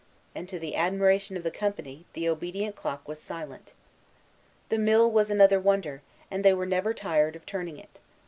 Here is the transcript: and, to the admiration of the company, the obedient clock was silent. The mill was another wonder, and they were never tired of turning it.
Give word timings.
and, 0.33 0.49
to 0.49 0.57
the 0.57 0.75
admiration 0.75 1.37
of 1.37 1.43
the 1.43 1.51
company, 1.51 2.05
the 2.13 2.27
obedient 2.27 2.75
clock 2.75 3.07
was 3.07 3.21
silent. 3.21 3.73
The 4.69 4.79
mill 4.79 5.11
was 5.11 5.29
another 5.29 5.59
wonder, 5.59 6.01
and 6.31 6.43
they 6.43 6.55
were 6.55 6.65
never 6.65 6.91
tired 6.91 7.35
of 7.35 7.45
turning 7.45 7.77
it. 7.77 7.99